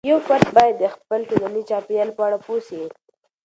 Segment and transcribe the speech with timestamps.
[0.09, 2.81] یو فرد باید د خپل ټولنيزې چاپیریال په اړه پوه سي.